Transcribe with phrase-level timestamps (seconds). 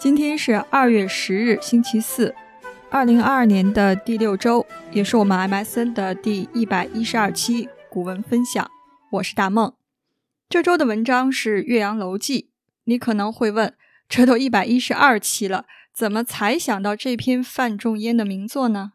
[0.00, 2.34] 今天是二月十日，星期四，
[2.88, 8.70] 二零二二年的第六周，也是我们 MSN 的第一百一十二期古文分享。
[9.12, 9.74] 我是大梦。
[10.48, 12.42] 这周的文章是《岳阳楼记》。
[12.84, 13.74] 你可能会问，
[14.08, 18.92] 这都一百一十二期了，怎么才想到这篇范仲淹的名作呢？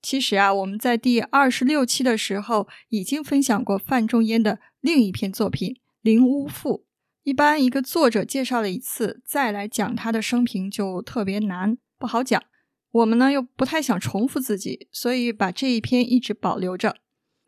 [0.00, 6.84] 其实啊，我们在第二十六期的时候已经分享过范仲淹的另一篇作品《灵乌赋》。
[7.28, 12.42] 一般一个作者介绍了一次，再来讲他的生平就特别难，不好讲。
[12.90, 16.96] 我们呢又不太想重复自己，所以把这一篇一直保留着。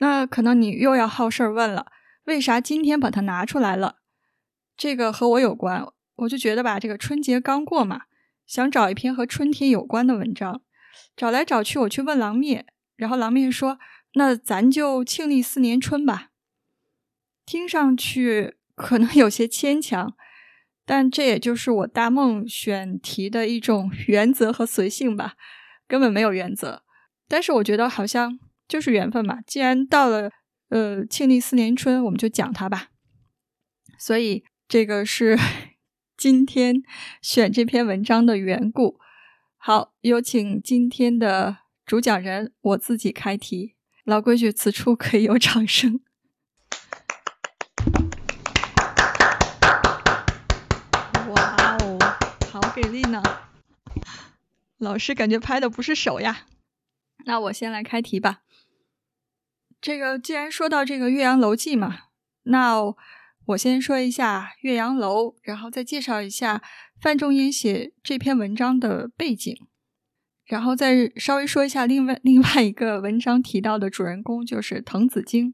[0.00, 1.86] 那可能你又要好事儿问了，
[2.24, 4.00] 为啥今天把它拿出来了？
[4.76, 8.02] 这个和我有关，我就觉得吧，这个春节刚过嘛，
[8.46, 10.60] 想找一篇和春天有关的文章，
[11.16, 12.66] 找来找去，我去问郎灭，
[12.96, 13.78] 然后郎灭说
[14.12, 16.32] ：“那咱就庆历四年春吧。”
[17.46, 18.59] 听上去。
[18.80, 20.16] 可能有些牵强，
[20.86, 25.34] 但这也就是我大梦选题的一种 原则和随性吧，
[25.86, 26.82] 根本没有原则。
[27.28, 30.30] 但是我觉得好像就是缘分嘛，既然到了
[30.70, 32.88] 呃庆历四年春，我们就讲它吧。
[33.98, 35.38] 所以这个是
[36.16, 36.82] 今天
[37.20, 38.98] 选这篇文章的缘故。
[39.58, 43.76] 好，有请今天的主讲人，我自己开题。
[44.04, 46.00] 老规矩，此处可以有掌声。
[52.80, 53.22] 给力呢！
[54.78, 56.46] 老师感觉拍的不是手呀。
[57.26, 58.40] 那我先来开题吧。
[59.82, 62.04] 这个既然说到这个《岳阳楼记》嘛，
[62.44, 62.80] 那
[63.48, 66.62] 我先说一下岳阳楼，然后再介绍一下
[66.98, 69.54] 范仲淹写这篇文章的背景，
[70.46, 75.52] 然后再稍微说一下另外 另外一个文章提到的主人公，就是滕子京。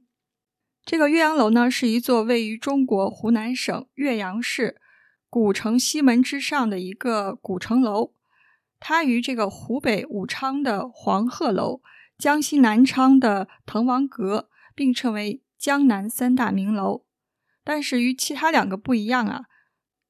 [0.85, 4.81] 这个岳阳楼呢，是一座位于中国湖南省岳阳市。
[5.29, 8.13] 古城西门之上的一个古城楼，
[8.79, 11.81] 它与这个湖北武昌的黄鹤楼、
[12.17, 17.05] 江西南昌的滕王阁并称为江南三大名楼。
[17.65, 19.47] 但是与其他两个不一样啊，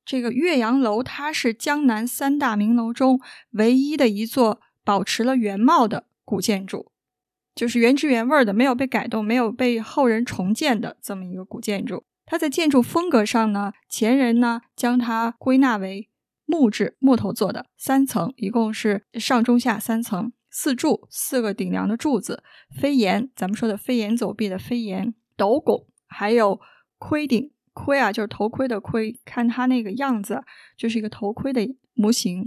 [0.04, 3.20] 这个岳阳楼它是江南三大名楼中
[3.52, 6.92] 唯一的一座保持了原貌的古建筑，
[7.54, 12.04] 就是原汁原味的，没有被改动、没有被后人重建的这么一个古建筑。
[12.26, 16.10] 它在建筑风格上呢，前人呢将它归纳为
[16.44, 22.42] 木质木头做的三层，一共是上中下三层，四柱四个顶梁的柱子，
[22.80, 26.60] 飞檐，咱们说的飞檐走壁的飞檐，斗拱，还有
[26.98, 30.42] 盔顶，盔啊就是头盔的盔，看它那个样子
[30.76, 32.44] 就是一个头盔的模型。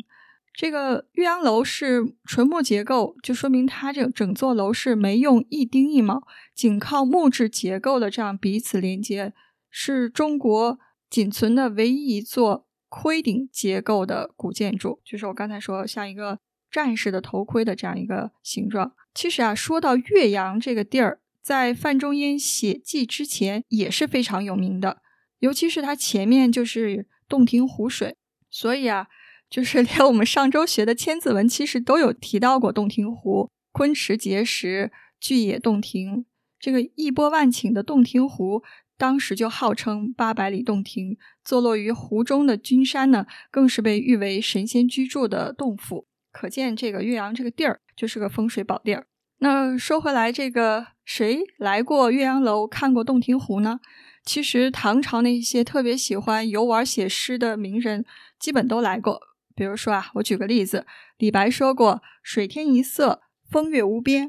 [0.53, 6.23] 这个岳阳楼是纯木结构，就说明它这整座楼是没用一丁一卯，
[6.53, 9.34] 仅靠木质结构的这样彼此连接。
[9.69, 16.40] 是中国仅存的唯一一座盔顶结构的古建筑，就是我刚才说像一个
[16.72, 18.94] 战士的头盔的这样一个形状。
[19.13, 25.02] 其实啊，说到岳阳这个地儿，在范仲淹写记之前也是非常有名的，
[25.40, 28.16] 尤其是它前面就是洞庭湖水，
[28.50, 29.08] 所以啊，
[29.50, 36.25] 就是连我们上周学的《千字文》其实都有提到过洞庭湖，昆池碣石，巨野洞庭，
[36.59, 38.63] 这个一波万顷的洞庭湖。
[38.99, 46.05] 当时就号称八百里洞庭，坐落于湖中的君山呢，更是被誉为神仙居住的洞府。
[46.33, 49.07] 可见这个岳阳这个地儿就是个风水宝地儿。
[49.37, 53.79] 那说回来，这个谁来过岳阳楼看过洞庭湖呢？
[54.25, 58.03] 其实唐朝那些特别喜欢游玩写诗的名人，
[58.37, 59.21] 基本都来过。
[59.55, 60.85] 比如说啊，我举个例子，
[61.17, 64.27] 李白说过“水天一色，风月无边”；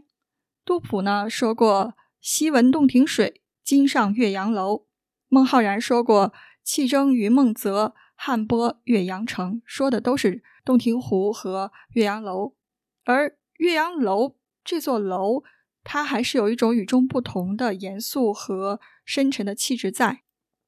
[0.65, 3.40] 杜甫呢说过“昔闻洞庭水”。
[3.71, 4.89] 今上岳阳楼，
[5.29, 12.57] 孟浩然说过“气蒸云梦泽，汉波岳阳城”，说的都是洞庭湖和岳阳楼。
[13.05, 15.45] 而岳阳楼这座楼，
[15.85, 20.23] 它还是有一种与众不同的严肃和深沉的气质在。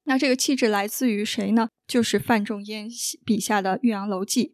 [0.05, 1.71] 那这个气质来自于谁呢？
[1.89, 2.89] 就是范仲淹
[3.25, 4.45] 笔下的《岳阳楼记》。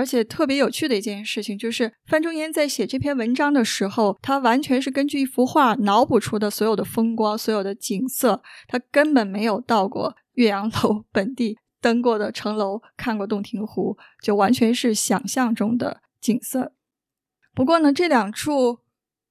[0.00, 16.72] 而且特别有趣的一件事情就是，范仲淹在写这篇文章的时候，他完全是根据一幅画脑补出的所有的风光、所有的景色，他根本没有到过岳阳楼本地，登过的城楼，看过洞庭湖，就完全是想象中的景色。
[17.54, 18.78] 不过呢，这两处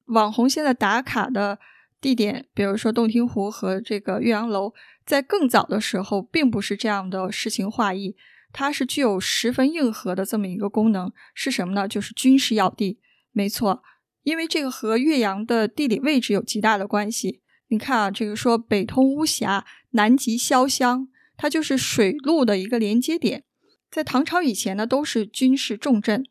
[0.05, 1.57] 网红现在打卡的
[1.99, 4.73] 地点，比如说洞庭湖和这个岳阳楼，
[5.03, 8.15] 在更早的时候，并不是这样的诗情画意。
[8.51, 11.87] 它是具有十分硬核的这么一个功能，是什么呢？
[11.87, 12.99] 就是军事要地。
[13.31, 13.83] 没错，
[14.23, 17.41] 因为这个和岳阳的地理位置有极大的关系。
[17.67, 21.07] 你看啊，这个说北通巫峡，南极潇湘，
[21.37, 23.43] 它就是水陆的一个连接点。
[23.91, 26.23] 在唐朝以前呢，都是军事重镇。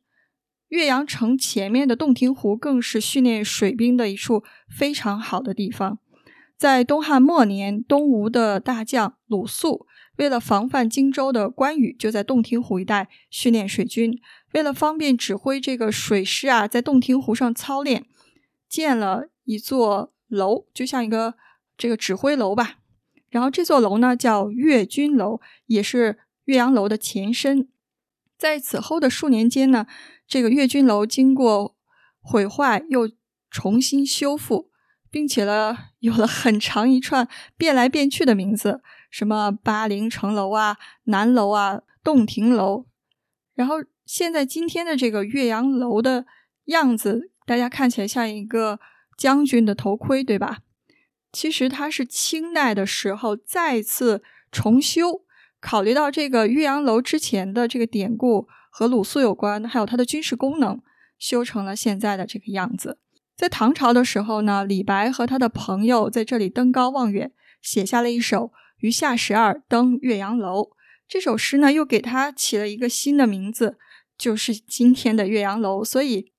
[0.69, 5.99] 岳阳城前面的洞庭湖更是训练水兵的一处非常好的地方。
[6.57, 9.87] 在东汉末年，东吴的大将鲁肃
[10.19, 14.21] 为了防范荆州的关羽，就在洞庭湖一带训练水军。
[14.53, 18.05] 为了方便指挥这个水师啊，在洞庭湖上操练，
[18.69, 21.35] 建了一座楼，就像一个
[21.77, 22.79] 这个指挥楼吧。
[23.31, 27.69] 然后这座楼呢叫岳军楼，也是岳阳楼的前身。
[28.37, 29.87] 在此后的数年间呢，
[30.27, 31.77] 这个岳军楼经过
[32.21, 33.11] 毁坏又
[33.51, 34.71] 重新修复，
[35.11, 42.87] 并且呢有了很长一串变来变去的名字，什么巴陵城楼啊、南楼啊、洞庭楼。
[43.55, 46.27] 然后现在今天的这个岳阳楼的
[46.67, 48.79] 样子，大家看起来像一个
[49.17, 50.59] 将军的头盔，对吧？
[51.33, 55.23] 其实它是清代的时候再次重修，
[55.61, 60.81] 考虑到这个岳阳楼之前的这个典故和鲁肃有关，还有它的军事功能，
[61.19, 62.99] 修成了现在的这个样子。
[63.37, 68.47] 在唐朝的时候呢，李白和他的朋友在这里登高望远，写下了一首
[68.79, 70.63] 《余下十二登岳阳楼》。
[71.07, 73.79] 这首诗呢，又给他起了一个新的名字，
[74.17, 75.83] 就是今天的岳阳楼。
[75.83, 76.33] 所以，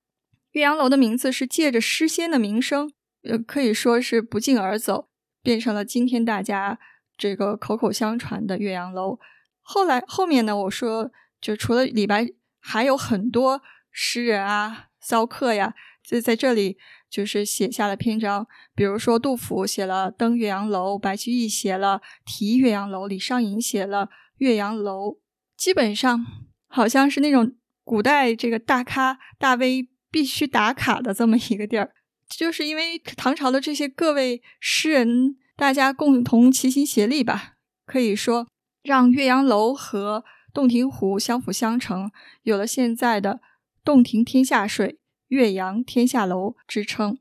[0.52, 2.92] 岳阳楼的名字是借着诗仙的名声。
[3.22, 5.08] 呃，可以说是不胫而走，
[5.42, 6.78] 变成了今天大家
[7.18, 9.18] 这个口口相传的岳阳楼。
[9.60, 11.10] 后来后面呢，我说
[11.40, 12.28] 就除了李白，
[12.58, 13.60] 还有很多
[13.90, 16.76] 诗人啊、骚客呀，就在这里
[17.08, 18.46] 就是写下了篇章。
[18.74, 24.06] 比如说杜甫写了《登岳阳楼》，白居易写了《题岳阳楼》，李商隐写了
[24.36, 25.08] 《岳阳楼》，
[25.56, 26.26] 基本上
[26.68, 27.54] 好像是那种
[27.84, 31.92] 古代这个大咖大 V 必须打卡的这么一个地儿。
[32.28, 37.54] 就是因为唐朝的这些各位诗人，大家共同齐心协力吧，
[37.84, 38.46] 可以说
[38.84, 40.24] 让岳阳楼和
[40.54, 42.12] 洞庭湖相辅相成，
[42.42, 43.40] 有了现在的
[43.84, 44.99] “洞庭天下水，
[45.30, 47.18] 岳阳天下楼”之称。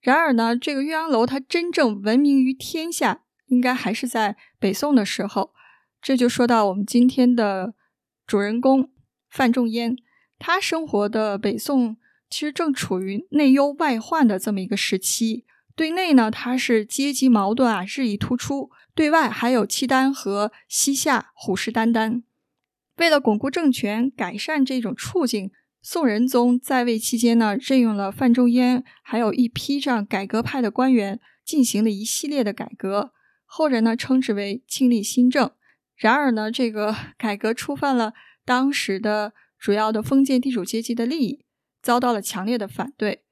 [0.00, 5.54] 然而呢，这个岳阳楼它真正闻名于天下，应该还是在北宋的时候。
[6.02, 7.74] 这就说到我们今天的
[8.26, 8.90] 主人公
[9.30, 9.96] 范仲淹，
[10.38, 11.96] 他生活的北宋。
[12.30, 15.46] 其实正处于内忧外患的这么一个时期。
[15.74, 22.22] 对内呢，它是阶级矛盾啊日益突出；对外还有契丹和西夏虎视眈眈。
[22.98, 25.50] 为了巩固政权、改善这种处境，
[25.90, 33.14] 宋仁宗在位期间呢，任用了范仲淹，还有一批这样改革派的官员，进行了一系列的改革。
[33.46, 35.50] 后人呢称之为庆历新政。
[35.96, 38.12] 然而呢，这个 改革触犯了
[38.44, 41.46] 当时的主要的封建地主阶级的利益。
[41.80, 43.24] 遭到了强烈的反对，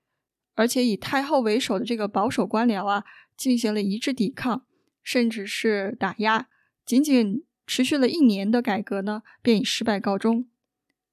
[0.54, 3.04] 而且以太后为首的这个保守官僚啊，
[3.36, 4.64] 进行了一致抵抗，
[5.02, 6.48] 甚至是打压。
[6.86, 10.46] 仅仅持续了一年的改革呢，便以失败告终。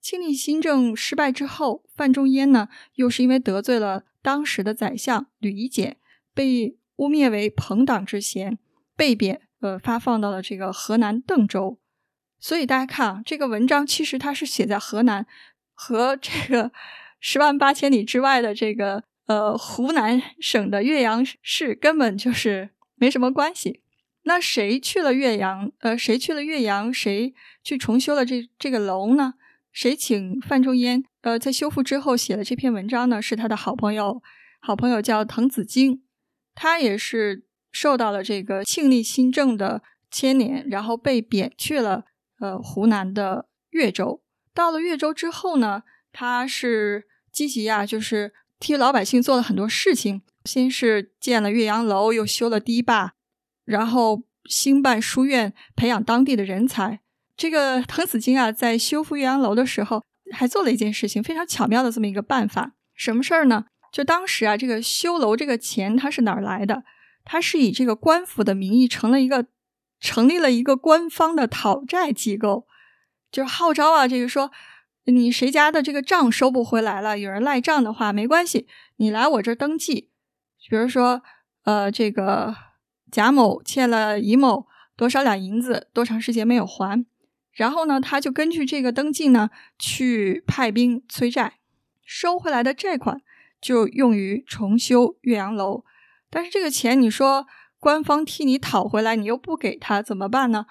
[0.04, 5.96] 庆历新政失败之后，范仲淹呢，又是因为得罪了当时的宰相吕夷简，
[6.34, 8.58] 被污蔑为朋党之嫌，
[8.98, 11.80] 被贬，呃，发放到了这个河南邓州。
[12.38, 15.26] 所以大家看啊，这个文章其实它是写在河南，
[15.74, 16.72] 和这个。
[17.26, 23.80] 十万八千里之外的这个呃湖南省的岳阳市根本就是没什么关系。
[24.24, 25.72] 那谁去了岳阳？
[25.80, 26.94] 呃，谁去了岳阳？
[26.94, 27.34] 谁
[27.64, 29.36] 去重修了这这个楼呢？
[29.74, 31.04] 谁请范仲淹？
[31.22, 33.22] 呃，在修复之后写了这篇文章呢？
[33.22, 34.22] 是他的好朋友，
[34.62, 36.04] 好朋友叫滕子京，
[36.56, 42.06] 他也是受到了这个庆历新政的牵连，然后被贬去了
[42.40, 44.22] 呃湖南的岳州。
[44.54, 47.08] 到了岳州之后呢，他是。
[47.34, 50.22] 积极呀，就是替老百姓做了很多事情。
[50.46, 53.14] 先是建了岳阳楼，又修了堤坝，
[53.66, 57.00] 然后兴办书院，培养当地的人才。
[57.36, 62.74] 这个滕子京啊，在修复岳阳楼的时候，还做了一件事情，非常巧妙的这么一个办法。
[62.96, 63.66] 什么事儿呢？
[63.92, 66.84] 就当时啊，这个修楼这个钱，它是哪儿来的？
[67.26, 69.48] 它是以这个官府的名义成了一个，
[70.00, 72.68] 成立了一个官方的讨债机构，
[73.32, 74.52] 就是号召啊，这个说。
[75.06, 77.20] 你谁家的这个账收不回来了？
[77.20, 80.10] 有人赖账的话，没关系，你来我这儿登记。
[80.70, 81.22] 比如说，
[81.66, 82.56] 呃，这个
[83.12, 87.06] 贾某欠了乙某多少两银子，多长时间没有还？
[87.54, 91.60] 然后呢，他就根据这个登记呢，去派兵催债，
[92.04, 93.22] 收回来的债款
[93.62, 95.86] 就用于重修岳阳楼。
[96.30, 97.46] 但是这个钱，你说
[97.80, 100.66] 官方替你讨回来，你又不给他，怎么办呢？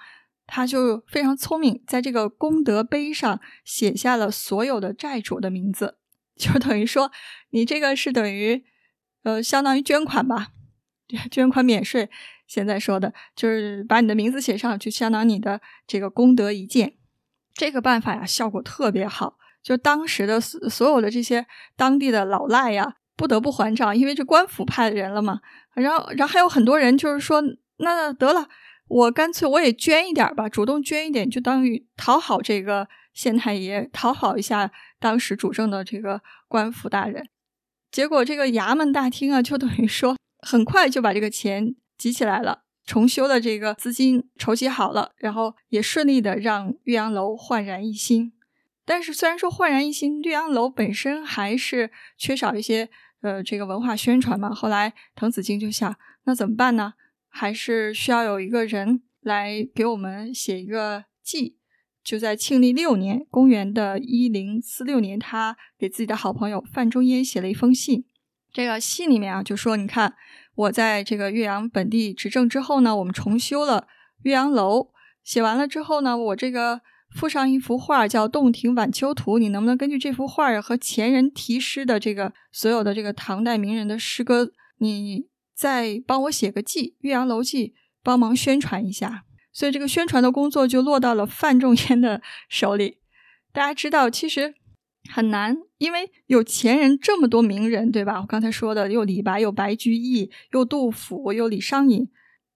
[0.45, 5.97] 他就非常聪明，在这个功德碑上写下了所有的债主的名字，
[6.35, 7.13] 就等于说
[7.51, 8.65] 你这个是等于，
[9.23, 10.49] 呃，相当于捐款吧，
[11.31, 12.09] 捐款免税。
[12.53, 16.93] 现在说的就是把你的名字写上，就相当于你的这个功德一件。
[17.55, 19.39] 这个办法呀，效果特别好。
[19.63, 25.39] 就当时的所所有的这些当地的老赖呀，不得不还账，因为这官府派的人了嘛。
[25.73, 27.41] 然后，然后还有很多人就是说，
[27.77, 28.47] 那得了，
[28.87, 34.69] 我干脆我也捐一点吧，主动捐一点，就等于讨好这个县太爷，讨好一下
[34.99, 37.27] 当时主政的这个官府大人。
[37.89, 48.33] 结果这个衙门大厅啊，就等于说很快就把这个钱集起来了，重修的这个资金筹集好了，然后也顺利的让岳阳楼焕然一新。
[48.83, 52.89] 但是虽然说焕然一新，岳阳楼本身还是缺少一些
[53.21, 54.53] 呃这个文化宣传嘛。
[54.53, 55.95] 后来滕子京就想，
[56.25, 56.95] 那怎么办呢？
[57.29, 61.57] 还是需要有一个人来给我们写一个记。
[62.03, 68.03] 就在庆历六年，公元的一零四六年，他给自己的好朋友范仲淹写了一封信。
[68.51, 70.13] 这个信里面啊，就说你看
[70.55, 73.87] 我在这个岳阳本地执政之后呢，我们重修了
[74.23, 74.91] 岳阳楼。
[75.23, 76.81] 写完了之后呢，我这个。
[77.15, 87.67] 附上一幅画叫《洞庭晚秋图》，你能不能根据这幅画和前人题诗的这个所有的这个唐代名人的诗歌，你再帮我写个记《岳阳楼记》，
[88.01, 89.25] 帮忙宣传一下？
[89.51, 92.97] 所以这个宣传的工作就落到了范仲淹的手里。
[93.51, 94.55] 大家知道，其实
[95.11, 98.21] 很难，因为有前人这么多名人，对吧？
[98.21, 102.09] 我刚才说的，有李白，有白居易，有杜甫，有李商隐，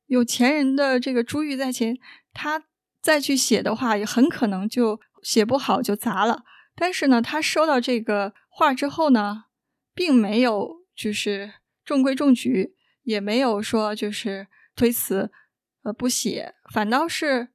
[0.06, 1.98] 有前人的这个珠玉在前，
[2.34, 2.64] 他。
[3.00, 6.44] 再去写的话，也很可能就写不好就砸了。
[6.76, 9.46] 但是呢，他收到这个画之后呢，
[9.94, 11.54] 并没有就是
[11.86, 12.74] 中规中矩，
[13.04, 15.32] 也没有说就是推辞，
[15.84, 17.50] 呃，不写，反倒是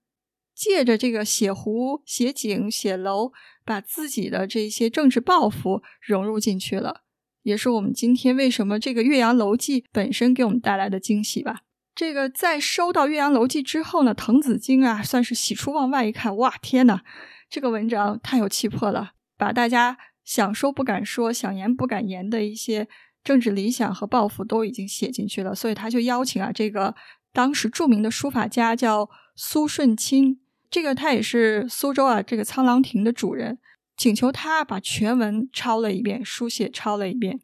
[0.54, 3.32] 借着这个写湖、写景、写楼，
[3.64, 7.02] 把自己的这些政治抱负融入进去了，
[7.42, 11.60] 也是我们今天为什么这个《岳阳楼记》本身给我们带来的惊喜吧。
[11.94, 16.06] 这个在收到《岳阳楼记》之后呢，滕子京啊，算是喜出望外。
[16.06, 17.02] 一看，哇，天哪，
[17.50, 22.88] 这个文章太有气魄了，把大家想说不敢说、想言不敢言的一些
[23.22, 25.54] 政治理想和抱负都已经写进去了。
[25.54, 26.94] 所以他就邀请啊，这个
[27.32, 30.38] 当时著名的书法家叫苏舜钦，
[30.72, 33.60] 这个他也是苏州啊这个沧浪亭的主人，
[33.96, 37.40] 请求他把全文抄了一遍，书写抄了一遍，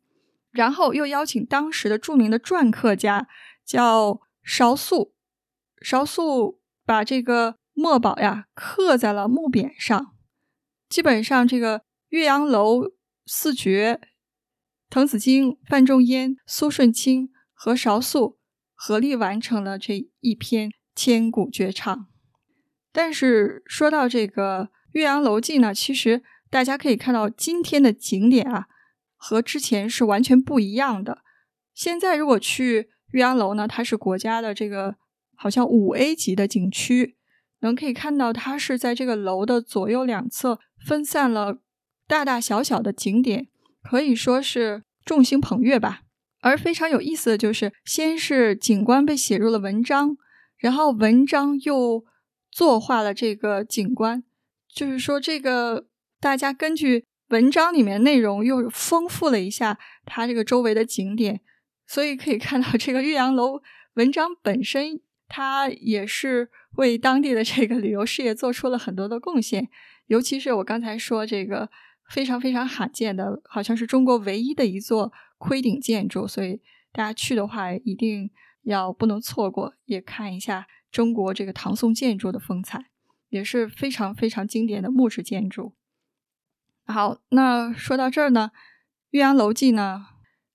[0.51, 3.29] 然后又邀请当时的著名的篆刻家
[3.65, 4.21] 叫。
[4.51, 5.13] 邵素，
[5.83, 10.15] 邵素把这个墨宝呀刻在了木匾上。
[10.89, 12.93] 基本上，这个岳阳楼
[13.27, 14.01] 四绝，
[14.89, 18.39] 滕子京、范仲淹、苏舜钦和邵素
[18.75, 22.08] 合力完成了这一篇千古绝唱。
[22.99, 28.67] 但是说到这个岳阳楼记呢，其实大家可以看到，今天的景点啊
[29.14, 31.19] 和之前是完全不一样的。
[31.73, 34.97] 现在如果去，岳阳楼呢，它是国家的这个
[35.37, 37.14] 好像五 A 级的景区，
[37.61, 41.59] 能可以看到它是在这个楼的左右两侧分散了
[42.09, 43.47] 大大小小的景点，
[43.81, 46.00] 可以说是众星捧月吧。
[46.40, 50.17] 而非常有意思的就是，先是景观被写入了文章，
[50.57, 52.05] 然后文章又
[52.59, 54.25] 作画了这个景观，
[54.69, 55.87] 就是说这个
[56.19, 61.41] 大家根据文章里面内容又丰富了一下它这个周围的景点。
[61.87, 63.62] 所以可以看到，这个岳阳楼
[63.95, 69.69] 文章本身，它也是为当地的这个旅游事业做出了很多的贡献。
[70.07, 71.71] 尤其是我刚才说这个
[72.11, 76.27] 非常非常罕见的，好像是中国唯一的一座盔顶建筑。
[76.27, 76.61] 所以
[76.91, 78.29] 大家去的话，一定
[78.62, 82.87] 要不能错过，也看一下中国这个唐宋建筑的风采，
[83.28, 85.75] 也是非常非常经典的木质建筑。
[86.87, 88.50] 好，那说到这儿呢，
[89.11, 90.07] 《岳阳楼记》呢。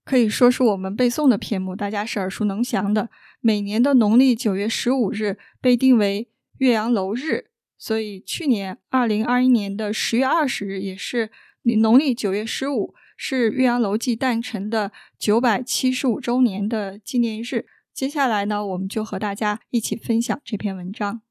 [0.05, 3.09] 可以说是我们背诵的篇目，大家是耳熟能详的。
[3.39, 7.45] 每年的农历九月十五日被定为岳阳楼日，
[7.77, 17.65] 所以去年二零二一年的十月二十日也是农历九月十五，是岳阳楼记诞辰的九百七十五周年的纪念日。
[17.93, 21.21] 接下来呢，我们就和大家一起分享这篇文章，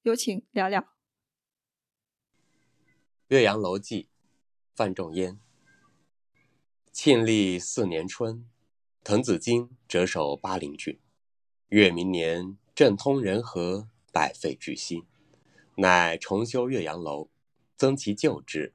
[0.00, 0.80] 有请聊聊
[3.28, 4.04] 《岳阳楼记》，
[4.74, 5.38] 范仲淹。
[6.90, 8.48] 庆历四年春，
[9.04, 10.98] 滕子京谪守巴陵郡。
[11.68, 15.04] 越明年，政通人和，百废具兴，
[15.74, 17.28] 乃重修岳阳楼，
[17.76, 18.72] 增其旧制，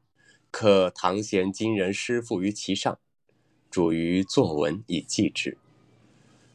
[0.51, 3.00] 刻唐贤今人诗赋于其上，
[3.71, 5.57] 著于作文以记之。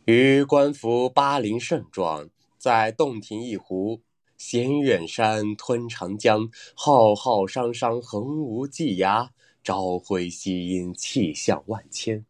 [0.07, 4.03] 余观夫巴陵胜状，在洞庭一湖，
[4.37, 9.31] 衔远山，吞长江，浩浩汤汤，横无际涯。
[9.65, 12.25] 朝晖夕阴，气象万千，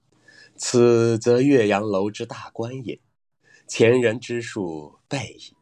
[0.57, 2.99] 此则岳阳楼之大观也。
[3.69, 5.53] 前人之述备矣。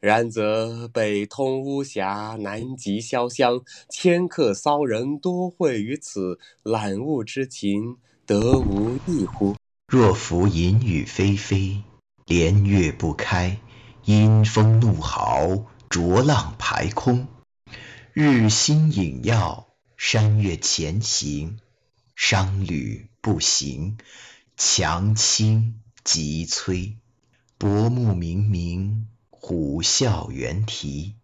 [0.00, 9.54] 然则北通巫峡，南极潇湘，迁客骚人多会于此，览物之情，得无异乎？
[9.90, 11.82] 若夫淫雨霏霏，
[12.24, 13.58] 连月不开，
[14.04, 17.26] 阴风怒号，浊浪排空，
[18.12, 19.66] 日星隐曜，
[19.96, 21.58] 山岳前行，
[22.14, 23.98] 商旅不行，
[24.56, 26.94] 樯倾楫摧，
[27.58, 29.06] 薄暮冥冥。
[29.28, 31.16] 虎啸猿啼，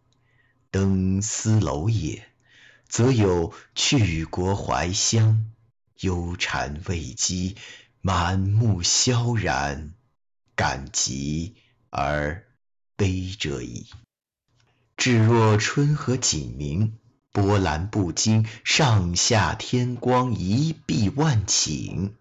[0.73, 2.27] 登斯楼也，
[2.89, 5.53] 则有去国怀乡，
[6.01, 7.55] 忧谗畏讥，
[8.07, 9.93] 满目萧然，
[10.55, 11.57] 感极
[11.91, 12.47] 而
[12.95, 13.89] 悲者矣。
[14.97, 16.99] 至若春和景明，
[17.33, 22.13] 波澜不惊，上下天光，一碧万顷，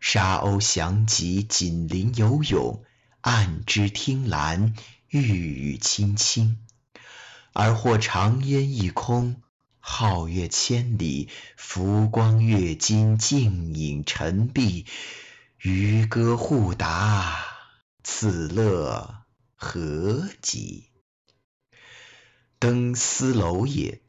[0.00, 2.82] 沙鸥翔集，锦鳞游泳，
[3.20, 4.74] 岸芷汀兰。
[5.08, 6.58] 郁郁青青，
[7.52, 9.40] 而或长烟一空，
[9.80, 14.84] 皓月千里，浮光跃金，静影沉璧，
[15.62, 17.44] 渔歌互答，
[18.04, 19.24] 此乐
[19.56, 20.92] 何极？
[22.60, 24.00] 登斯楼也，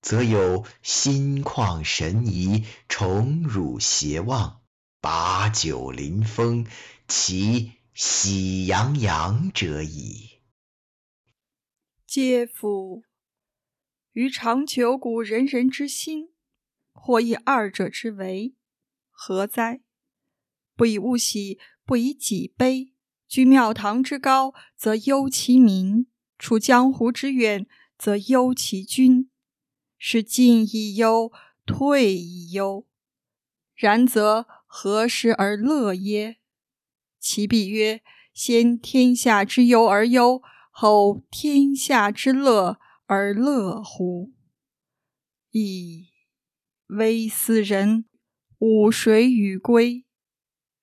[0.00, 4.62] 则有心旷神怡，宠辱偕忘，
[5.02, 6.66] 把酒临风，
[7.06, 10.40] 其喜洋洋者矣。
[12.06, 13.04] 嗟夫！
[14.12, 16.32] 予尝九古仁人之心，
[16.94, 18.54] 或以二者之为，
[19.10, 19.82] 何哉？
[20.76, 22.92] 不以物喜，不以己悲。
[23.28, 26.06] 居庙堂之高，则忧其民；
[26.38, 27.66] 处江湖之远，
[27.98, 29.30] 则忧其君。
[29.98, 31.32] 是进亦忧，
[31.64, 32.86] 退亦忧。
[33.74, 36.36] 然则何时而乐耶？
[37.18, 38.02] 其必曰：
[38.32, 40.42] 先天下之忧而忧。
[40.70, 44.32] 后天下之乐而乐乎？
[45.52, 46.06] 噫！
[46.88, 48.06] 微斯人，
[48.58, 50.03] 吾谁与归？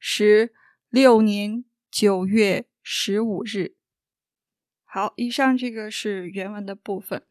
[0.02, 0.52] 十
[0.90, 3.76] 六年九月十五日。
[4.84, 7.24] 好，以上这个是原文的部分。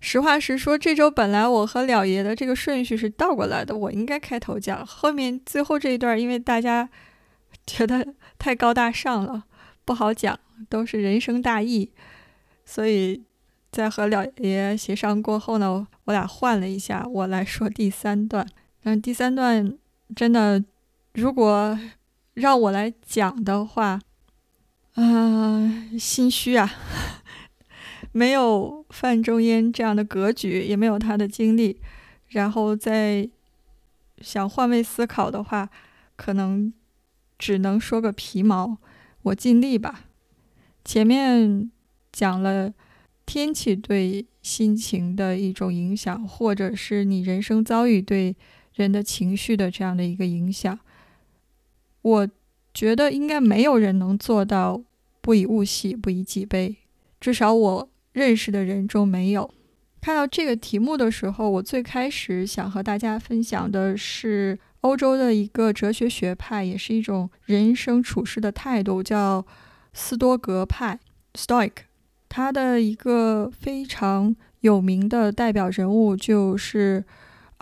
[0.00, 6.90] 实话实说，这周本来我和了爷的这个顺序是倒过来的，我应该开头讲，后面最后这一段，因为大家。
[7.66, 9.44] 觉得太高大上了，
[9.86, 11.92] 不好讲，都是人生大义，
[12.66, 13.24] 所以
[13.70, 18.46] 在和了爷协商过后呢，我俩换了一下，我来说第三段。
[18.84, 19.76] 但第三段
[20.14, 20.62] 真的，
[21.14, 21.76] 如果
[22.34, 23.98] 让我来讲的话，
[24.92, 26.70] 啊，心虚啊，
[28.12, 31.80] 没有范仲淹这样的格局，也没有他的经历，
[32.28, 33.28] 然后再
[34.20, 35.68] 想换位思考的话，
[36.14, 36.72] 可能。
[37.36, 38.78] 只能说个皮毛，
[39.22, 40.04] 我尽力吧。
[40.84, 41.70] 前面
[42.12, 42.72] 讲了
[43.26, 48.34] 天气对心情的一种影响，或者是你人生遭遇对
[48.74, 50.78] 人的情绪的这样的一个影响。
[52.02, 52.28] 我
[52.72, 54.82] 觉得应该没有人能做到
[55.20, 56.76] 不以物喜，不以己悲，
[57.18, 59.50] 至少我认识的人中没有。
[60.00, 64.58] 看到这个题目的时候，我最开始想和大家分享的是。
[64.84, 69.42] 欧洲的一个哲学学派，也是一种人生处事的态度，叫
[69.94, 71.00] 斯多格派
[71.32, 71.72] （Stoic）。
[72.28, 77.02] 他的一个非常有名的代表人物就是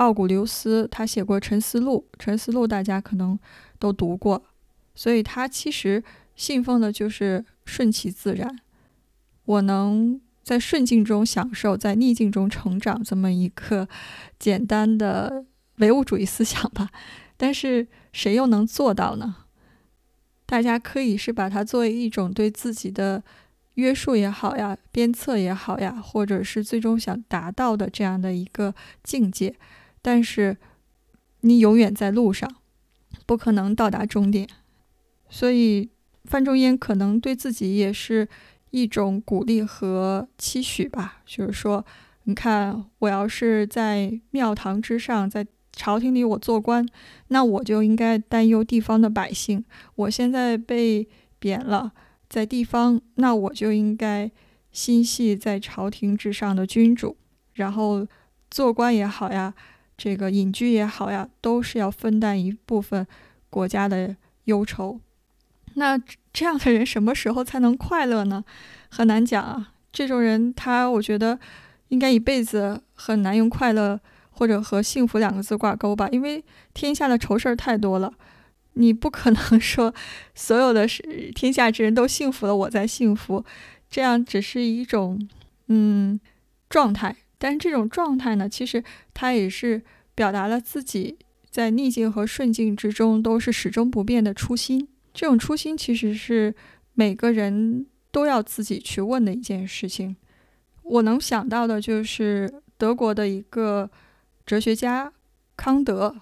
[0.02, 3.38] 奥古留斯，他写过《沉思录》，《沉思录》大家可能
[3.78, 4.42] 都读过。
[4.96, 6.02] 所以他其实
[6.34, 8.58] 信奉的就是顺其自然，
[9.44, 13.88] 我能在顺境中享受，在逆境中成长，这么一个
[14.40, 15.44] 简单的。
[15.76, 16.90] 唯物主义思想吧，
[17.36, 19.36] 但是谁又能做到呢？
[20.44, 23.24] 大家可以是把它作为一种对自己的
[23.74, 29.56] 约束也好呀，鞭策也好呀，或者是最终想达到的这样的一个境界。
[30.02, 30.58] 但是
[31.40, 32.52] 你永远在路上，
[33.24, 34.46] 不可能到达终点。
[35.30, 35.88] 所以
[36.24, 38.28] 范仲淹可能对自己也是
[38.70, 41.84] 一种鼓励和期许吧，就是说，
[42.24, 46.86] 你看，我要是在庙堂之上，在朝廷里我做官，
[47.28, 49.64] 那我就应该担忧地方的百姓。
[49.94, 51.92] 我现在被贬了，
[52.28, 54.30] 在地方，那我就应该
[54.70, 57.16] 心系在朝廷之上的君主。
[57.54, 58.06] 然后
[58.50, 59.54] 做官也好呀，
[60.02, 63.06] 这个隐居也好呀，都是要分担一部分
[63.48, 64.98] 国家的忧愁。
[65.74, 65.96] 那
[66.32, 68.42] 这样的人什么时候才能快乐呢？
[68.90, 69.74] 很难讲啊。
[69.92, 71.38] 这种人，他我觉得
[71.90, 74.00] 应该一辈子很难用快乐。
[74.34, 78.10] 或者和幸福两个字挂钩吧，因为天下的愁事儿太多了。
[78.72, 79.94] 你不可能 说
[80.34, 83.44] 所有的是天下之人都幸福了，我在幸福，
[83.90, 85.28] 这样只是一种
[85.68, 86.18] 嗯
[86.70, 87.14] 状态。
[87.42, 89.83] 但这种状态呢，其实它也是
[90.14, 91.18] 表达了自己
[91.50, 94.87] 在逆境和顺境之中都是始终不变的初心。
[95.12, 96.55] 这种初心其实是
[96.94, 100.14] 每个人都要自己去问的一件事情。
[100.85, 103.90] 我能想到的就是德国的一个
[104.46, 105.12] 哲学家
[105.57, 106.14] 康德。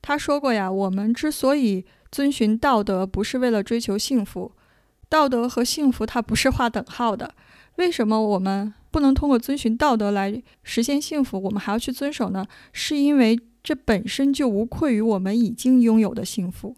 [0.00, 4.52] 他说过呀，我们之所以遵循道德，不是为了追求幸福。
[5.10, 7.34] 道德和幸福它不是划等号的。
[7.76, 11.40] 为什么我们不能通过遵循道德来实现幸福？
[11.40, 12.46] 我们还要去遵守呢？
[12.72, 16.76] 是因为这本身就无愧于我们已经拥有的幸福。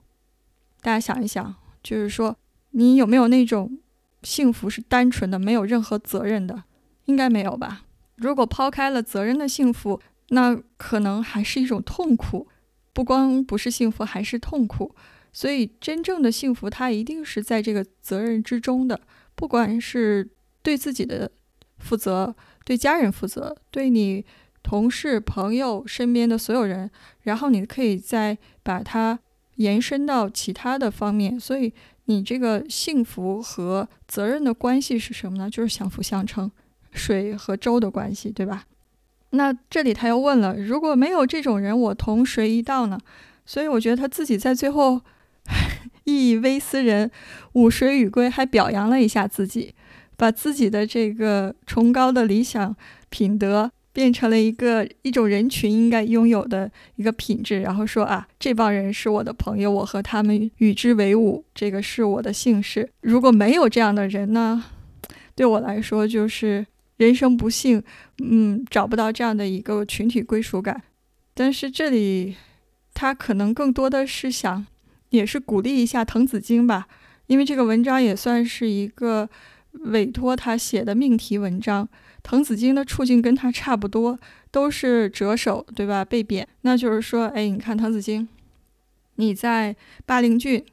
[0.80, 2.36] 大家想一想，就是说，
[2.70, 3.78] 你有没有那种
[4.22, 6.64] 幸福是单纯的，没有任何责任的？
[7.04, 7.84] 应该没有吧？
[8.16, 12.48] 如果抛开了责任的幸福，那可能还是一种痛苦。
[12.92, 14.94] 不光不是幸福，还是痛苦。
[15.32, 19.00] 所以，真正的幸福，它一定是在这个责任之中的。
[19.34, 20.28] 不管是
[20.62, 21.30] 对自己的
[21.80, 24.24] 负责，对家人负责，对你
[24.62, 26.90] 同事、朋友身边的所有人，
[27.22, 29.18] 然后你可以再把它
[29.56, 31.40] 延伸到其他的方面。
[31.40, 31.72] 所以，
[32.04, 35.48] 你这个幸福和责任的关系是什么呢？
[35.50, 36.50] 就是相辅相成，
[36.92, 38.64] 水和粥的关系，对吧？
[39.30, 42.98] 那这里他又问了：如果没有这种人，我同谁一道呢？
[43.46, 45.00] 所以我觉得他自己在最后
[46.04, 47.10] 以微斯人，
[47.52, 49.74] 吾谁与归，还表扬了一下自己，
[50.20, 52.76] 把自己的这个崇高的理想
[53.09, 62.90] 品德变成了一个一种人群应该拥有的一个品质，然后说啊，这帮人是我的朋友，我和他们与之为伍，这个是我的幸事。
[63.00, 64.62] 如果没有这样的人呢，
[65.35, 66.66] 对我来说就是。
[67.00, 67.83] 人生不幸，
[68.22, 70.83] 嗯，找不到这样的一个群体归属感。
[71.33, 72.37] 但是这里，
[72.92, 74.66] 他可能更多的是想，
[75.09, 76.88] 也是鼓励一下滕子京吧，
[77.26, 79.30] 因为这个文章也算是一个
[79.72, 81.88] 委托他写的命题文章。
[82.22, 84.18] 滕子京的处境跟他差不多，
[84.50, 86.04] 都是折首，对吧？
[86.04, 88.28] 被贬，那就是说，哎，你看滕子京，
[89.16, 90.64] 你在巴陵郡，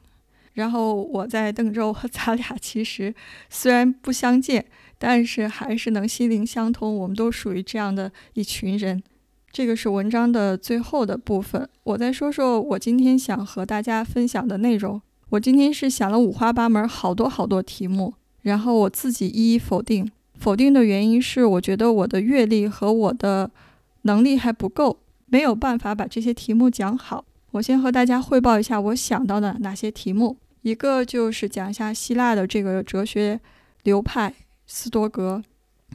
[0.54, 3.14] 然后我在邓州，咱俩 其实
[3.50, 4.66] 虽然不相见。
[5.00, 9.04] 但是还是能心灵相通，我们都属于这样的一群人。
[9.52, 11.70] 这个是文章的最后的部分。
[11.84, 15.00] 我再说说我今天想和大家分享的内容。
[15.30, 18.16] 我今天是想了五花八门，好多好多题目，
[18.48, 20.10] 然后我自己一一否定。
[20.40, 23.52] 否定的原因是，我觉得我的阅历和我的
[24.04, 27.26] 能力还不够，没有办法把这些题目讲好。
[27.52, 30.38] 我先和大家汇报一下我想到的哪些题目。
[30.62, 33.40] 一个就是讲一下希腊的这个哲学
[33.84, 34.34] 流派。
[34.70, 35.42] 斯多格，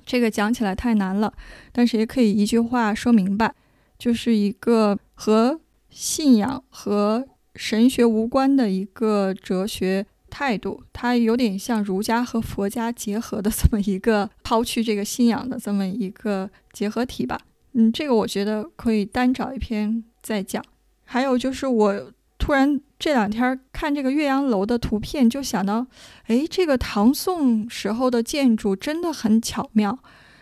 [0.07, 1.35] 这个讲起来太难了，
[1.73, 3.55] 但是也可以一句话说明白，
[3.99, 5.61] 就是一个和
[5.91, 17.39] 信仰和神学无关的一个哲学态度，它有点像儒家和佛家结合的 这么一个抛去这个信仰的这么一个结合体吧。
[17.75, 20.65] 嗯，这个我觉得可以单找一篇再讲。
[21.05, 22.13] 还有就是我。
[22.39, 25.87] 突然这两天看这个岳阳楼的图片，就想到，
[26.27, 29.97] 哎，这个唐宋时候的建筑真的很巧妙。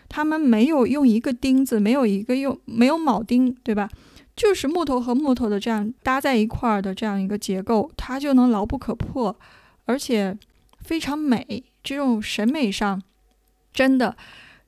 [0.09, 3.87] 他们没有用一个钉子，没有一个用没有铆钉，对吧？
[4.35, 9.37] 就是木头和木头的这样搭在一块儿的这样一个结构，它就能牢不可破，
[9.91, 10.37] 而且
[10.79, 11.63] 非常美。
[11.83, 13.01] 这种审美上，
[13.73, 14.15] 真的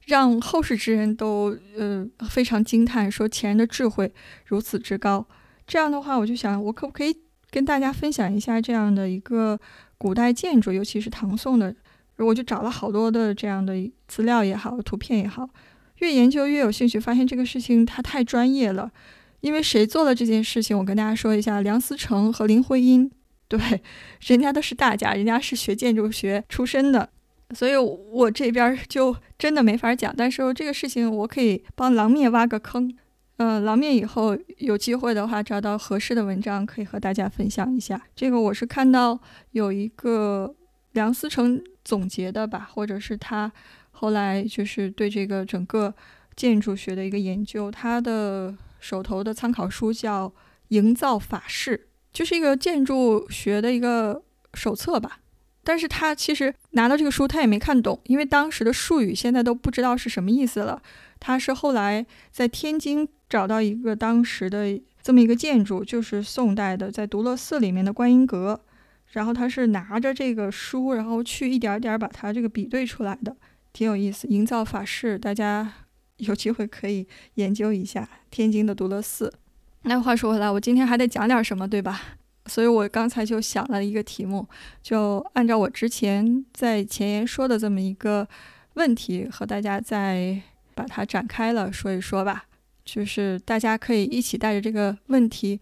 [0.06, 4.12] 让后世之人都呃非常惊叹，说前人的智慧
[4.46, 5.26] 如此之高。
[5.66, 7.16] 这样的话，我就想，我可不可以
[7.52, 9.60] 跟大家分享一下这样的一个
[9.98, 11.74] 古代建筑，尤其是唐宋的？
[12.18, 13.74] 我就找了好多的这样的
[14.08, 15.48] 资料也好，图片也好，
[16.00, 18.92] 越研究越有兴趣，发现这个事情它太专业了。
[19.42, 20.76] 因为谁做了这件事情？
[20.76, 23.12] 我跟大家说一下，梁思成和林徽因，
[23.56, 23.82] 对，
[24.22, 27.08] 人家都是大家，人家是学建筑学出身的，
[27.52, 30.12] 所以我这边就真的没法讲。
[30.18, 32.92] 但是这个事情，我可以帮狼灭挖个坑。
[33.38, 38.02] 嗯，狼面以后有机会的话，找到合适的文章可以和大家分享一下。
[38.16, 39.20] 这个我是看到
[39.52, 40.56] 有一个
[40.94, 43.52] 梁思成总结的吧，或者是他
[43.92, 45.94] 后来就是对这个整个
[46.36, 50.28] 建筑学的一个研究，他的手头的参考书叫
[50.70, 51.78] 《营造法式》，
[52.14, 54.24] 就是一个建筑学的一个
[54.54, 55.20] 手册吧。
[55.64, 60.82] 但是他其实拿到这个书，他也没看懂，因为当时的术语现在都不知道是什么意思了。
[61.20, 63.10] 他是后来在天津。
[63.30, 68.64] 找到一个当时的这么一个建筑，就是宋代的，在独乐寺里面的观音阁。
[69.08, 73.36] 然后他是拿着这个书，然后去一点点把它这个比对出来的，
[73.72, 74.28] 挺有意思。
[74.28, 75.74] 营造法式，大家
[76.18, 79.34] 有机会可以研究一下天津的独乐寺。
[79.84, 82.02] 那话说回来，我今天还得讲点什么，对吧？
[82.46, 84.48] 所以我刚才就想了一个题目，
[84.82, 88.28] 就按照我之前在前言说的这么一个
[88.74, 90.42] 问题，和大家再
[90.74, 92.46] 把它展开了说一说吧。
[92.86, 95.60] 就是大家可以一起带着这个问题，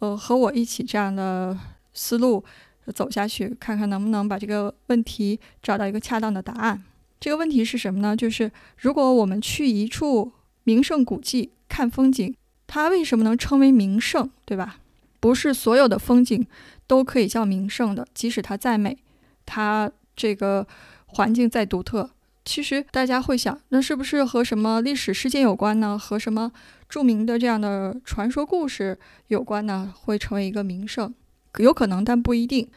[0.00, 1.56] 呃，和我一起这样的
[1.92, 2.44] 思路
[2.92, 6.82] 走下去，看看能不能把这个问题找到一个恰当的答案。
[7.20, 8.16] 这个问题是什么呢？
[8.16, 10.32] 就是如果我们去一处
[10.64, 12.34] 名胜古迹看风景，
[12.66, 14.78] 它为什么能称为名胜，对吧？
[15.20, 16.46] 不是所有的风景
[16.86, 18.98] 都可以叫名胜的，即使它再美，
[19.46, 20.66] 它这个
[21.06, 22.10] 环境再独特，
[22.44, 25.98] 其实大家会想，那是不是和什么历史事件有关呢？
[25.98, 26.52] 和什么
[26.88, 28.98] 著名的这样的传说故事
[29.28, 29.94] 有关呢？
[30.02, 31.14] 会成为一个名胜，
[31.56, 32.68] 有可能，但不一定。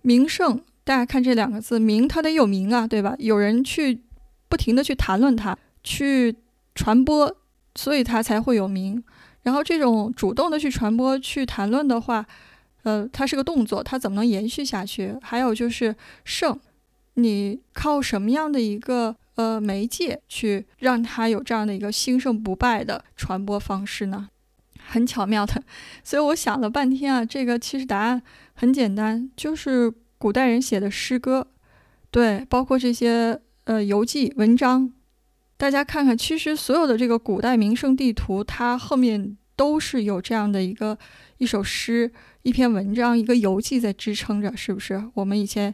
[0.00, 3.14] 名胜，大家看这两个字，名它得有名啊，对吧？
[3.18, 4.00] 有人去
[4.48, 6.34] 不停的去谈论它，去
[6.74, 7.36] 传播，
[7.74, 9.04] 所以它才会有名。
[9.44, 12.26] 然后这种主动的去传播、去谈论的话，
[12.82, 15.16] 呃，它是个动作，它怎么能延续下去？
[15.22, 16.58] 还有就是胜，
[17.14, 24.28] 你靠什么样的一个呃媒介去让它有这样的一个兴盛不败的传播方式呢？
[24.86, 25.62] 很巧妙的，
[26.02, 28.20] 所以我想了半天啊，这个其实答案
[28.54, 31.46] 很简单，就是古代人写的诗歌，
[32.10, 34.92] 对，包括这些呃游记文章。
[35.56, 40.98] 大家看看，其实所有的这个古代名胜地图，它后面都是有这样的一个
[41.38, 42.10] 一首诗、
[42.42, 45.02] 一篇文章、一个游记在支撑着，是不是？
[45.14, 45.72] 我们以前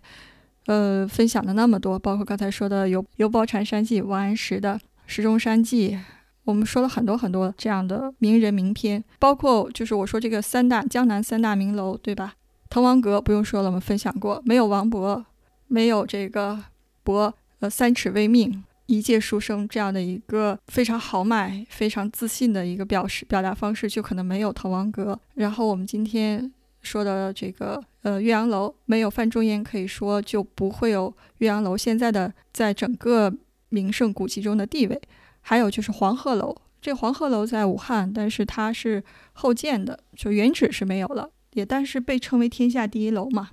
[0.67, 4.75] 呃分享的那么多，包括刚才说的《游游褒禅山记》，王安石的
[5.07, 5.97] 《石钟山记》，
[6.45, 12.35] 我们说了很多很多这样的名人名篇，包括就是我说这个三大江南三大名楼，对吧？
[12.69, 15.25] 滕王阁不用说了，我们分享过，没有王勃，
[15.67, 16.63] 没有这个
[17.03, 18.63] 博，呃，三尺微命。
[18.91, 25.17] 一介书生这样的一个非常豪迈、非常自信的一个表示表达方式，就可能没有滕王阁。
[25.35, 33.33] 然后我们今天说的这个呃岳阳楼，没有范仲淹，可以说就不会有岳阳楼现在的在整个
[33.69, 35.01] 名胜古迹中的地位。
[35.41, 43.51] 还有就是黄鹤楼，这黄鹤楼在武汉，但是它是后建的，就原址是没有了，也但是被称为天下第一楼嘛。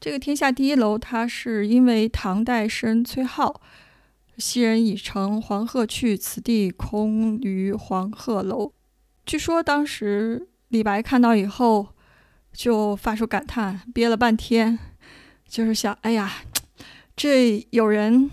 [0.00, 3.54] 这个天下第一楼，它是因为唐代诗人崔颢。
[4.38, 8.72] 昔人已乘黄鹤去，此地空余黄鹤楼。
[9.24, 11.88] 据说当时李白看到以后，
[12.52, 14.78] 就发出感叹，憋了半天，
[15.48, 16.32] 就是想：哎呀，
[17.16, 18.30] 这有人。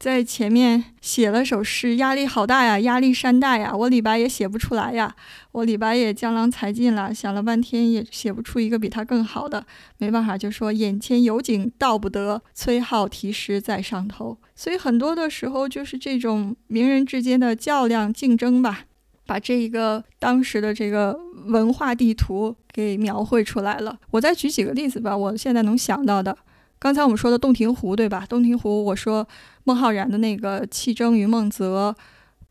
[0.00, 5.14] 在前面写了首诗，压力好大呀，压力山大呀，我李白也写不出来呀，
[5.52, 9.66] 我李白也江郎才尽了，想了半天也写不出一个比他更好的，
[9.98, 14.38] 没办法，就说眼前有景道不得，崔颢题诗在上头。
[14.56, 18.86] 所以很多的时候就是这种名人之间的较量竞争吧，
[19.26, 23.98] 把这一个当时的这个文化地图给描绘出来了。
[24.12, 26.38] 我再举几个例子吧，我现在能想到的。
[26.78, 28.24] 刚才我们说的洞庭湖，对吧？
[28.26, 29.28] 洞庭湖，我说
[29.64, 31.94] 孟浩然的那个“气蒸于孟泽，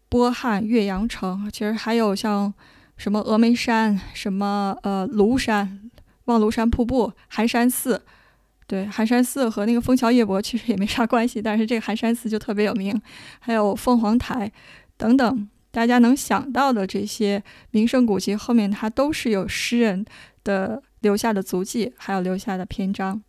[0.08, 2.54] 波撼岳阳城”，其实还有像
[2.98, 5.89] 什么峨眉山、什么呃庐山、
[6.26, 8.02] 望庐山瀑布、寒山寺。
[8.67, 13.02] 对，寒山寺和那个枫桥夜泊其实也没啥关系，但是这个寒山寺就特别有名。
[13.39, 14.52] 还有凤凰台
[14.95, 20.06] 等等，大家能想到的这些名胜古迹，后面它都是有诗人
[20.43, 23.24] 的留下的足迹，还有留下的篇章。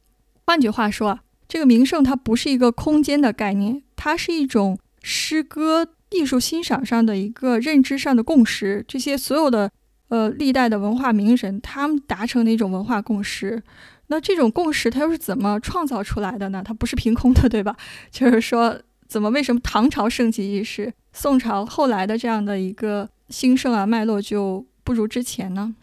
[0.45, 8.85] 换句话说，这个名胜它不是一个空间的概念，它是一种诗歌艺术欣赏上的一个认知上的共识。
[8.87, 9.69] 这些所有的
[10.11, 13.61] 呃历代的文化名人，他们达成的一种文化共识。
[14.07, 16.63] 那这种共识它又是怎么创造出来的呢？
[16.65, 17.77] 它不是凭空的，对吧？
[18.13, 25.75] 就是说，怎么为什么唐朝盛极一时，宋朝后来的这样的一个兴盛啊脉络就不如之前呢？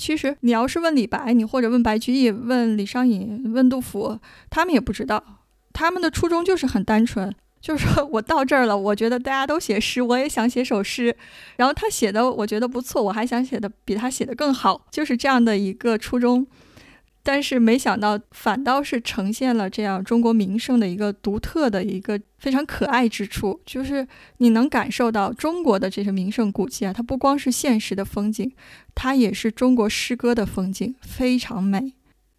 [0.00, 5.22] 其实你要是问李白，你或者问白居易、问李商隐、问杜甫，他们也不知道。
[5.72, 11.14] 他们的初衷就是很单纯，就是说我到这儿了，我觉得大家都写诗，我也想写首诗。
[11.56, 16.46] 然后他写的我觉得不错，我还想写的比他写的更好，就是这样的一个初衷。
[17.22, 24.06] 但是没想到，反倒是呈现了这样中国名胜的一个独特的一个非常可爱之处，就是
[24.38, 28.50] 你能感受到中国的这些名胜古迹啊，它不光是现实的风景，
[28.94, 31.92] 它也是中国诗歌的风景，非常美。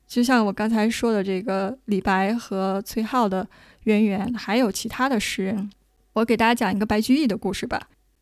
[0.07, 3.47] 就像我刚才说的这个李白和崔颢的
[3.83, 5.69] 渊源，还有其他的诗人，
[6.13, 7.79] 我给大家讲一个白居易的故事吧。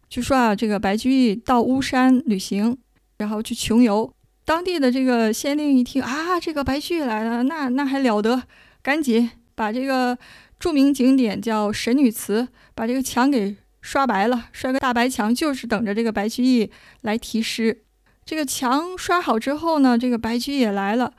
[0.10, 2.78] 据说啊，这个白居易到巫山旅行，
[3.18, 4.14] 然后去穷游。
[4.50, 8.42] 当地的这个县令一听啊，这个白居易来了，那那还了得，
[8.82, 10.18] 赶紧把这个
[10.60, 16.68] 著名景点叫神女祠，把这个墙给刷白了，刷个大白墙，就是等着这个白居易
[17.02, 17.84] 来题诗。
[18.26, 21.14] 这个墙刷好之后呢，这个白居易也来了，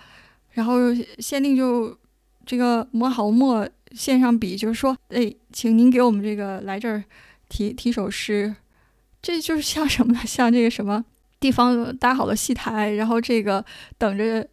[0.54, 1.96] 然后县令就
[2.44, 7.04] 这个磨好墨，献上笔，就是说，哎，请您给我们这个来这儿
[7.48, 8.56] 题题首诗。
[9.22, 10.20] 这就是像什么呢？
[10.26, 11.04] 像这个什么
[11.40, 13.64] 地方搭好了戏台，然后这个
[13.96, 14.46] 等着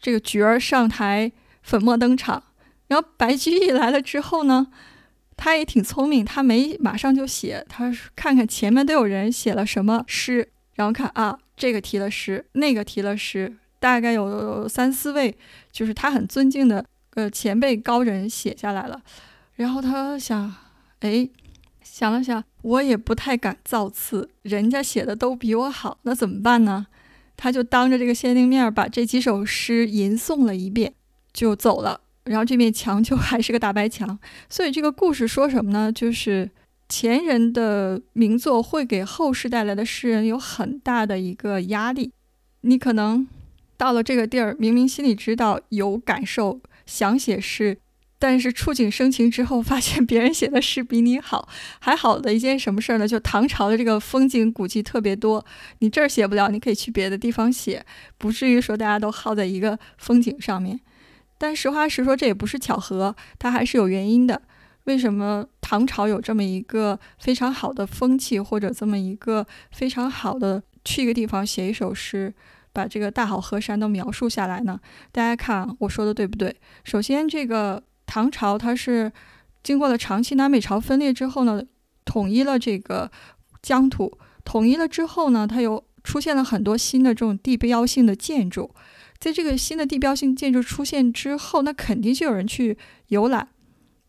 [0.00, 1.30] 这个角儿上台
[1.62, 2.42] 粉墨登场。
[2.88, 4.66] 然后白居易来了之后呢，
[5.36, 15.36] 他也挺聪明，他没马上就写，他看看前面都有人写了什么诗，然后看啊，这个提了诗，那个提了诗，大概有三四位，
[15.70, 16.84] 就是他很尊敬的
[17.14, 19.02] 呃前辈高人写下来了。
[19.56, 20.54] 然后他想，
[21.00, 21.28] 哎。
[21.84, 26.86] 想了想，我也不太敢造次，人家写的都比我好，那怎么办呢？
[27.36, 30.94] 他就当着这个县令面把这几首诗吟诵了一遍，
[31.32, 32.00] 就走了。
[32.24, 34.18] 然后这面墙就还是个大白墙。
[34.48, 35.92] 所以这个故事说什么呢？
[35.92, 36.50] 就是
[36.88, 42.12] 前人的名作会给后世带来的诗人有很大的一个压力。
[42.62, 43.26] 你可能
[43.76, 47.76] 到了这个地儿，明明心里知道有感受，想写诗。
[48.16, 51.46] 但是触景生情之后，发现别人写的诗比你好，
[51.78, 53.06] 还好的一件什么事儿呢？
[53.06, 55.44] 就唐朝的这个风景古迹特别多，
[55.80, 57.84] 你这儿写不了，你可以去别的地方写，
[58.16, 60.80] 不至于说大家都耗在一个风景上面。
[61.36, 64.40] 但实话实说，这也不是巧合，它还是有原因的。
[64.84, 72.32] 为什么唐朝有这么一个非常好的风气，或者这么一个非常好的去一个地方写一首诗，
[72.72, 74.80] 把这个大好河山都描述下来呢？
[75.12, 76.56] 大家看我说的对不对？
[76.84, 77.82] 首先这个。
[78.06, 79.12] 唐朝它是
[79.62, 81.62] 经过了长期南北朝分裂之后呢，
[82.04, 83.10] 统一了这个
[83.62, 84.18] 疆土。
[84.44, 88.74] 统一了之后呢，它又出现了很多新的这种地标性的建筑。
[89.18, 92.76] 在这个新的地标性建筑出现之后，那肯定就有人去
[93.08, 93.48] 游览、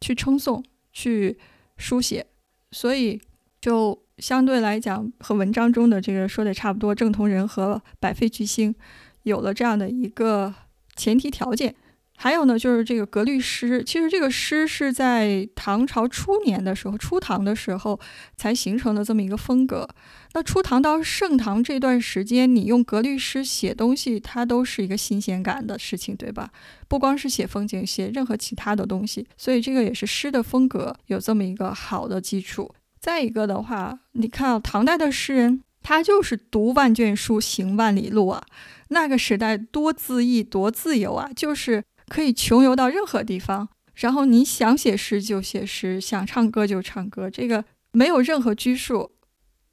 [0.01, 1.37] 去称颂、去
[1.77, 2.25] 书写。
[2.71, 3.21] 所以
[3.61, 8.75] 就相对来讲，和文章中的这个说的差不多，正同人和，百废俱兴，
[9.23, 10.53] 有了这样的一个
[10.97, 11.73] 前提条件。
[12.17, 13.83] 还有呢，就是这个格律诗。
[13.83, 17.99] 其实这个诗是在唐朝初年的时候，初唐的时候
[18.37, 19.87] 才形成的这么一个风格。
[20.33, 26.49] 那初唐到盛唐这段时间，你用格律诗写东西，它都是一个新鲜感的事情，对吧？
[26.87, 29.27] 不光是写风景，写任何其他的东西。
[29.37, 32.73] 所以这个也是诗的风格有这么一个好的基础。
[32.99, 38.41] 再一个的话，你看唐代的诗人，他就是读万卷书，行万里路啊。
[38.87, 41.83] 那个时代多恣意，多自由啊，就是。
[42.07, 49.11] 可以穷游到任何地方，然后你想写诗就写诗，想唱歌就唱歌，这个没有任何拘束，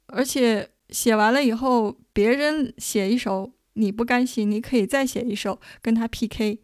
[0.07, 6.59] 而且写完了以后，别人写一首你不甘心，你可以再写一首跟他 PK，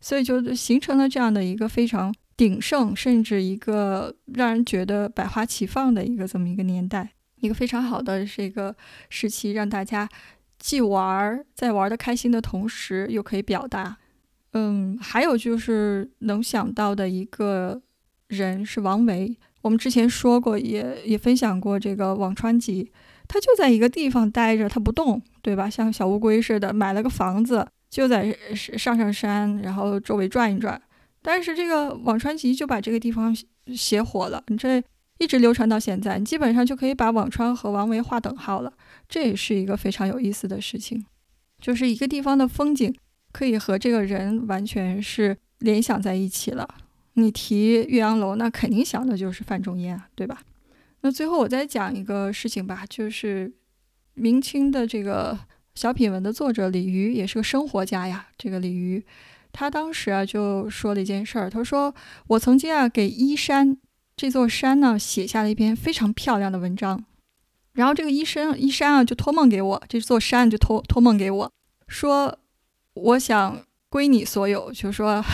[0.00, 8.74] 所以就形成了这样的一个非常鼎盛，甚至一个让人觉得百花齐放的一个这么一个年代，一个非常好的这个
[9.08, 10.08] 时期，让大家
[10.58, 13.98] 既玩在玩的开心的同时，又可以表达。
[14.54, 17.82] 嗯，还有就是能想到的一个
[18.28, 19.36] 人是王维。
[19.62, 22.84] 我们之前说过，也也分享过这个《辋川集》，
[23.26, 25.68] 他就在一个地方待着，他不动，对吧？
[25.68, 30.80] 像小乌龟似的，买了个房子，就在上上山，然后周围转一转。
[31.20, 33.34] 但是这个《辋川集》就把这个地方
[33.74, 34.80] 写火了，你这
[35.18, 38.72] 一直流传到现在，你基本上就可以把辋川和王维划等号了。
[39.08, 41.04] 这也是一个非常有意思的事情，
[41.60, 42.94] 就是一个地方的风景。
[43.34, 46.68] 可以和这个人完全是联想在一起了。
[47.14, 50.42] 你提岳阳楼，那肯定想的就是范仲淹，对吧？
[51.00, 53.52] 那最后我再讲一个事情吧，就是
[54.14, 55.36] 明清的这个
[55.74, 58.28] 小品文的作者李渔也是个生活家呀。
[58.38, 59.04] 这个李渔，
[59.50, 61.92] 他当时啊就说了一件事儿，他说
[62.28, 63.76] ：“我曾经啊给依山
[64.16, 67.04] 这座山呢写下了一篇非常漂亮的文章，
[67.72, 71.52] 然后这个依山依山啊就托梦给我，这座山就托托梦给我
[71.88, 72.38] 说。”
[72.94, 75.24] 我想归你所有，就说，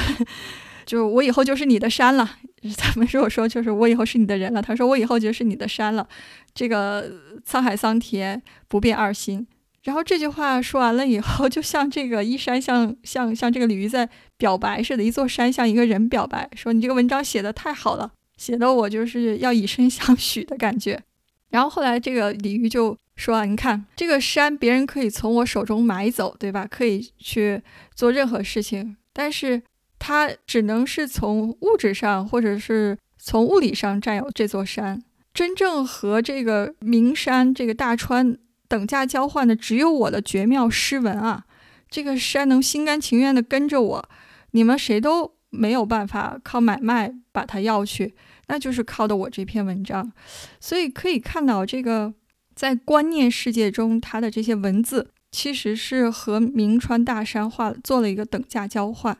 [0.85, 2.39] 就我以后就是你的山了。
[2.77, 6.07] 他们如果说就是我以后是你的人了，他说我以后就是你的山了。
[6.55, 7.11] 这个
[7.47, 9.47] 沧海桑田不变二心。
[9.85, 21.03] 然后这句话说完了以后，就像这个一山像像像这个鲤鱼在表白似的，一座山向一个人表白，说你这个文章写的太好了，写的我就是要以身相许的感觉。
[21.49, 22.97] 然后后来这个鲤鱼就。
[23.21, 26.67] 说啊，你看这个山，别人可以从我手中买走，对吧？
[26.67, 27.63] 可以去
[27.95, 29.63] 做任何事情，但是
[29.99, 35.03] 它只能是从物质上或者是从物理上占有这座山。
[35.35, 41.45] 真正和这个名山、这个大川等价交换的，只有我的绝妙诗文啊！
[41.91, 44.09] 这个山能心甘情愿地跟着我，
[44.53, 48.15] 你们谁都没有办法靠买卖把它要去，
[48.47, 50.11] 那就是靠的我这篇文章。
[50.59, 52.15] 所以可以看到这个。
[52.61, 59.17] 在观念世界中，他的这些文字其实是和名川大山画做了一个等价交换。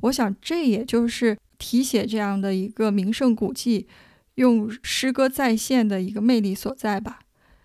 [0.00, 3.86] 我想，这也就是题写这样的一个名胜古迹，
[4.34, 7.20] 用诗歌再现的一个魅力所在吧。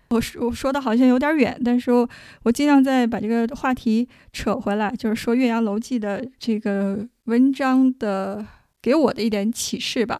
[0.08, 2.08] 我说我说的好像有点远，但是我
[2.44, 8.46] 我尽量再把这个话题扯回来，就是说《岳阳楼记》的这个文章的
[8.80, 10.18] 给我的一点启示吧。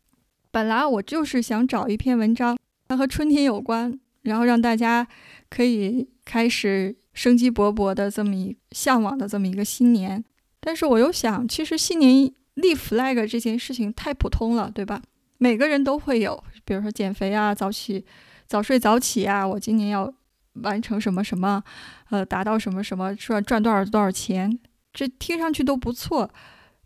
[0.51, 3.99] 本来我就是想找一篇文章，它和春天有关，
[4.29, 5.07] 然后让大家
[5.51, 10.25] 可以开始生机勃勃的这么一向往的这么一个新年。
[10.61, 15.03] 但是我又想，其实新年立 flag 这件事情太普通了，对吧？
[15.39, 18.05] 每个人都会有，比如说减肥啊，早起。
[18.49, 19.47] 早睡早起啊！
[19.47, 20.11] 我今年要
[20.63, 21.63] 完成什么什么，
[22.09, 24.59] 呃，达到什么什么，赚赚多少多少钱，
[24.91, 26.31] 这听上去都不错。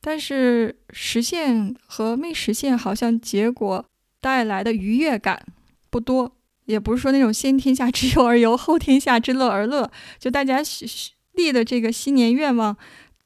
[0.01, 3.87] 但是实现和没实现，好像结果
[4.21, 5.41] 带来的愉悦感
[5.89, 6.33] 不多，
[6.65, 9.91] 也不是说那种先天下之忧而忧，后天下之乐而乐。
[10.19, 10.61] 就大家
[11.33, 12.77] 立的这个新年愿望，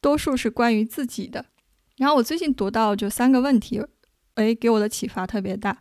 [0.01, 1.47] 多数是关于自己的。
[1.97, 3.82] 然后我最近读到就三个问题，
[4.34, 5.78] 哎，给我的启发特别大。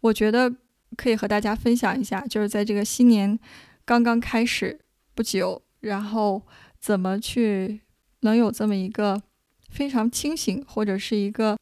[0.00, 0.54] 我觉得。
[0.96, 3.38] 可以和大家分享一下，就是在这个新年
[3.84, 4.80] 刚刚开始
[5.14, 6.40] 不久，然后
[6.80, 7.82] 怎么去
[8.20, 9.20] 能有这么一个
[9.68, 11.58] 非常清醒，或者是一个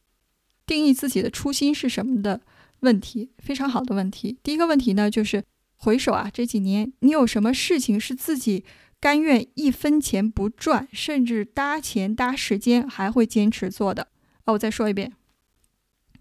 [0.65, 2.39] 定义自己的初心是什么的
[2.85, 4.37] 问题，非常好的问题。
[4.41, 5.43] 第一个问题呢，就是
[5.75, 8.63] 回首啊这几年，你有什么事情是自己
[9.01, 14.07] 甘愿一分钱不赚，甚至搭钱搭时间还会坚持做的？
[14.45, 15.11] 哦，我再说一遍，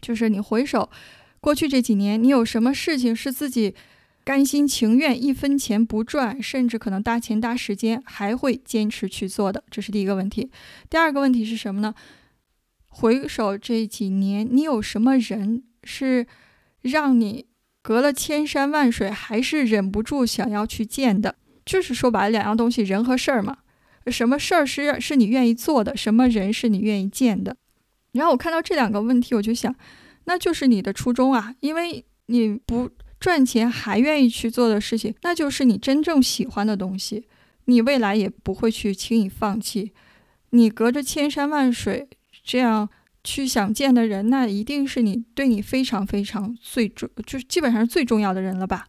[0.00, 0.90] 就是你回首。
[1.40, 3.74] 过去这几年，你有什么事情是自己
[4.24, 9.62] 甘心情愿一分钱不赚，甚至可能搭钱搭时间还会坚持去做的？
[9.70, 10.50] 这是第一个问题。
[10.88, 11.94] 第二个问题是什么呢？
[12.88, 16.26] 回首这几年，你有什么人是
[16.84, 17.46] 让你
[17.82, 21.34] 隔了千山万水还是忍不住想要去见的？
[21.64, 23.56] 就是说白了，两样东西，人和事儿嘛。
[24.06, 25.96] 什么事儿是是你愿意做的？
[25.96, 27.56] 什么人是你愿意见的？
[28.12, 29.74] 然后我看到这两个问题，我就想。
[30.26, 37.26] 那就是你的初衷啊，因为你不赚钱还愿意去做的事情，那就是你真正喜欢的东西，
[37.64, 39.92] 你未来也不会去轻易放弃。
[40.50, 42.08] 你隔着千山万水
[42.44, 42.88] 这样
[43.24, 48.86] 去想见的人，那一定是你对你非常非常最重，就是基本上是最重要的人了吧？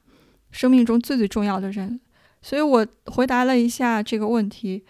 [0.51, 1.99] 生命中最最重要的人。
[2.41, 4.85] 所以我回答了一下这个问题。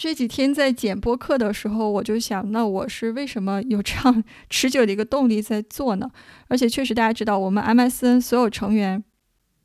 [0.00, 6.08] 这几天在剪播客的时候，我就想，那我是为什么有这样持久的一个动力在做呢？
[6.46, 9.02] 而且确实，大家知道，我们 MSN 所有成员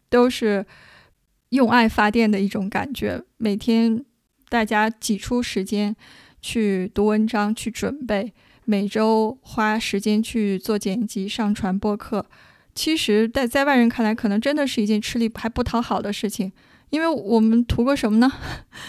[0.09, 0.65] 都是
[1.49, 3.24] 用爱发电的一种感觉。
[3.38, 4.03] 每天
[4.49, 5.95] 大家挤出时间
[6.41, 8.34] 去读文章、去准备，
[8.66, 12.26] 每周花时间去做剪辑、上传播客。
[12.76, 16.51] 其实，在在外人看来，可能真的是一件吃力还不讨好的事情，
[16.89, 18.32] 因为我们图个什么呢？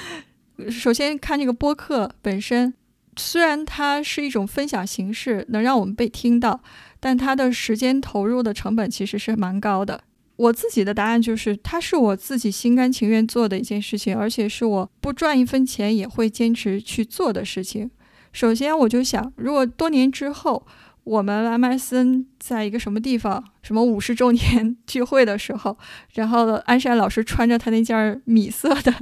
[0.70, 2.72] 首先看这个播客本身，
[3.16, 6.62] 虽然它是一种分享形式，能让我们被听到，
[6.98, 10.02] 但它的时间投入的成本其实是蛮高的。
[10.36, 17.90] 我自己的答案就是，它是我自己心甘情愿做的一件事情，而且是我不赚一分钱也会坚持去做的事情。
[18.34, 20.66] 首先，我就想，如果多年之后，
[21.04, 25.78] 我们 MSN 在一个什么地方，什么五十周年聚会的时候，
[26.14, 28.92] 然后安山老师穿着他那件米色的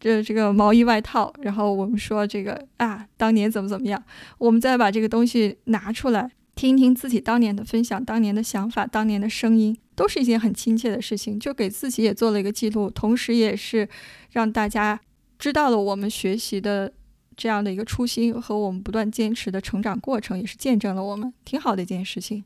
[0.00, 4.02] 这这个毛衣外套，然后我们说这个啊，当年怎么怎么样，
[4.38, 13.86] 我们再把这个东西拿出来听一听自己当年的分享，当年的想法，当年的声音，都是一件很亲切的事情，就给自己也做了一个记录，同时也是
[14.30, 14.98] 让大家
[15.38, 16.94] 知道了我们学习的。
[17.38, 22.44] 这样的一个初心和我们不断坚持的成长过程，也是见证了我们挺好的一件事情。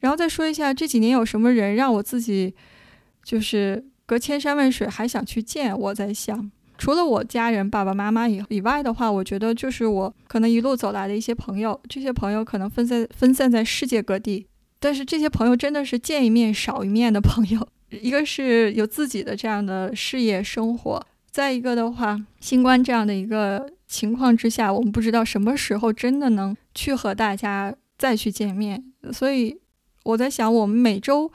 [0.00, 2.52] 然后再说一下这几年有什么人让我自己
[3.22, 5.78] 就是隔千山万水还想去见。
[5.78, 11.78] 我在想，除了我家人爸爸妈妈以以外的话，我觉得就是我可能一路走来的一些朋友。
[11.86, 14.46] 这些朋友可能分散分散在世界各地，
[14.80, 17.68] 但是这些朋友真的是见一面少一面的朋友。
[18.00, 23.70] 一个是有自己的这样的事业生活，再一个的话，新冠这样的一个。
[23.92, 28.82] 情况之下，我们不知道什么时候真的能去和大家再去见面，
[29.12, 29.60] 所以
[30.04, 31.30] 我在想，我们每周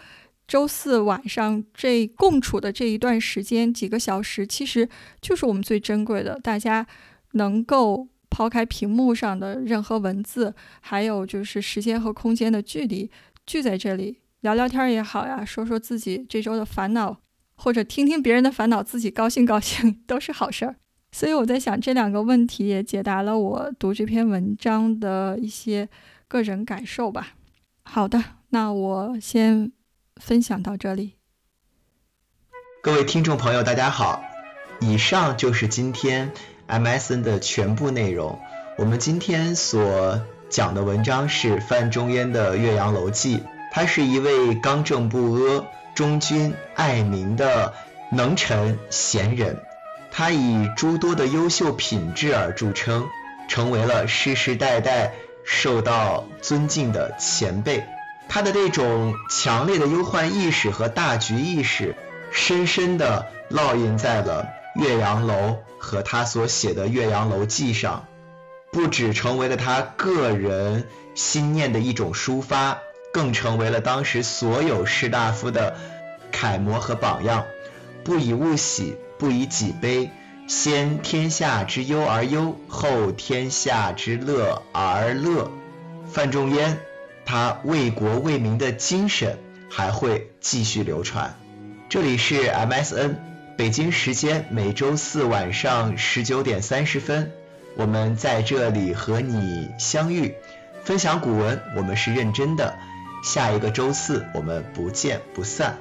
[0.48, 4.90] 周四晚上这共处的这一段时间，几个小时，其实
[5.22, 6.40] 就是我们最珍贵的。
[6.42, 6.88] 大家
[7.34, 13.12] 能够抛开屏幕上的任何文字，还有就是时间和空间的距离，
[13.46, 17.20] 聚在这里聊聊天也好呀，说说自己这周的烦恼，
[17.56, 20.78] 或者听听别人的烦恼，自己高兴高兴， 都是好事儿。
[21.12, 25.90] 所以我在想，这两个问题也解答了我读这篇文章的一些
[26.28, 27.30] 个人感受吧。
[27.84, 29.72] 好的，那我先
[30.18, 31.14] 分享到这里。
[32.84, 34.22] 各位听众朋友，大家好，
[34.80, 36.32] 以上就是今天
[36.68, 38.40] MSN 的全部内容。
[38.78, 43.38] 我们今天所讲的文章是范仲淹的《岳阳楼记》，
[43.72, 47.74] 他是一位刚正不阿、忠君爱民的
[48.12, 49.58] 能臣贤人。
[50.12, 53.08] 他以诸多的优秀品质而著称，
[53.48, 57.86] 成为了世世代代受到尊敬的前辈。
[58.30, 61.96] 他的这种强烈的忧患意识和大局意识，
[62.32, 68.06] 深深地烙印在了岳阳楼和他所写的《岳阳楼记》上，
[68.72, 72.80] 不只成为了他个人心念的一种抒发，
[73.14, 75.78] 更成为了当时所有士大夫的
[76.32, 77.46] 楷模和榜样。
[78.04, 78.98] 不以物喜。
[79.18, 80.10] 不以己悲，
[80.48, 85.52] 先天下之忧而忧，后天下之乐而乐。
[86.10, 86.78] 范仲淹，
[87.26, 89.38] 他为国为民的精神
[89.70, 91.38] 还会继续流传。
[91.90, 93.16] 这里是 MSN，
[93.58, 97.32] 北京时间每周四晚上十九点三十分，
[97.76, 100.36] 我们在这里和你相遇，
[100.84, 102.78] 分享古文，我们是认真的。
[103.24, 105.78] 下一个周四，我们不见不散。